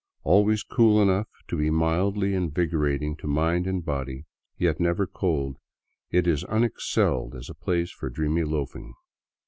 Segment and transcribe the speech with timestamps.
[0.23, 4.25] Always cool enough to be mildly invigorating to mind and body,
[4.57, 5.57] yet never cold,
[6.09, 8.95] it is unexcelled as a place for dreamy loafing.